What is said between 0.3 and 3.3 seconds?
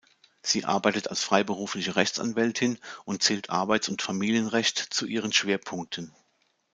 Sie arbeitet als freiberufliche Rechtsanwältin und